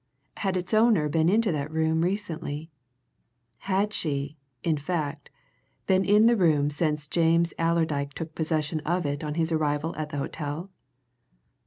Had 0.37 0.57
its 0.57 0.73
owner 0.73 1.07
been 1.07 1.29
into 1.29 1.51
that 1.51 1.69
room 1.69 2.01
recently? 2.01 2.71
Had 3.59 3.93
she, 3.93 4.35
in 4.63 4.75
fact, 4.77 5.29
been 5.85 6.03
in 6.03 6.25
the 6.25 6.35
room 6.35 6.71
since 6.71 7.05
James 7.07 7.53
Allerdyke 7.59 8.15
took 8.15 8.33
possession 8.33 8.79
of 8.79 9.05
it 9.05 9.23
on 9.23 9.35
his 9.35 9.51
arrival 9.51 9.95
at 9.97 10.09
the 10.09 10.17
hotel? 10.17 10.71